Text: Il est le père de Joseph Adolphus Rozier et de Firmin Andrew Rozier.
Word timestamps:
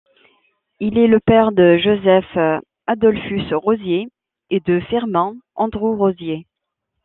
Il 0.79 0.97
est 0.97 1.05
le 1.05 1.19
père 1.19 1.51
de 1.51 1.77
Joseph 1.77 2.35
Adolphus 2.87 3.53
Rozier 3.53 4.07
et 4.49 4.59
de 4.59 4.79
Firmin 4.79 5.35
Andrew 5.53 5.95
Rozier. 5.95 6.47